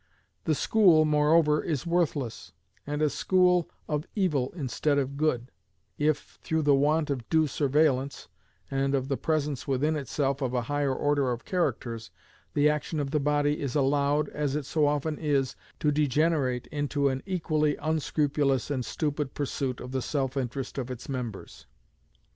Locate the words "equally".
17.27-17.75